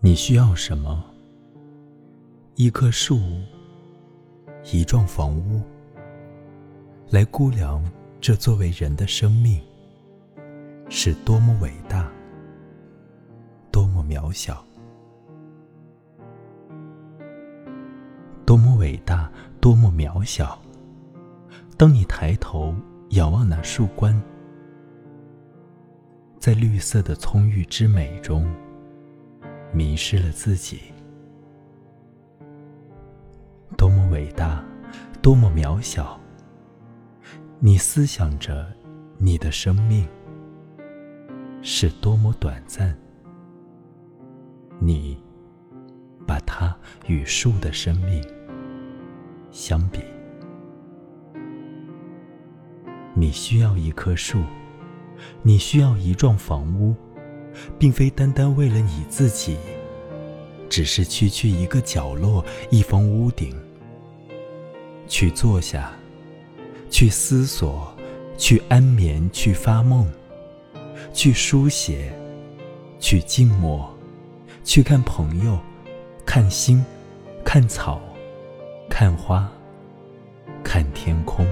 [0.00, 1.02] 你需要什么？
[2.54, 3.18] 一棵树，
[4.72, 5.62] 一幢房屋，
[7.10, 7.82] 来估量
[8.20, 9.60] 这作为人的生命
[10.88, 12.10] 是多么伟大，
[13.72, 14.64] 多么渺小，
[18.44, 20.60] 多么伟大，多么渺小。
[21.76, 22.74] 当你抬头
[23.10, 24.22] 仰望那树冠，
[26.38, 28.46] 在绿色的葱郁之美中，
[29.72, 30.80] 迷失了自己。
[33.76, 34.64] 多么伟大，
[35.20, 36.18] 多么渺小。
[37.58, 38.70] 你思想着
[39.18, 40.06] 你的生命
[41.62, 42.96] 是多么短暂，
[44.78, 45.18] 你
[46.26, 46.76] 把它
[47.06, 48.22] 与树的生命
[49.50, 50.00] 相比。
[53.14, 54.42] 你需要一棵树，
[55.42, 56.94] 你需要一幢房屋，
[57.78, 59.56] 并非单单为了你自己，
[60.68, 63.54] 只是区区一个角落，一方屋顶，
[65.08, 65.92] 去坐下，
[66.90, 67.94] 去思索，
[68.36, 70.10] 去安眠，去发梦，
[71.12, 72.12] 去书写，
[72.98, 73.88] 去静默，
[74.64, 75.58] 去看朋友，
[76.24, 76.84] 看星，
[77.44, 78.00] 看草，
[78.88, 79.48] 看花，
[80.64, 81.46] 看天空。